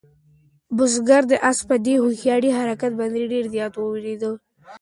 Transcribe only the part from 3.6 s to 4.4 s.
وویاړېده.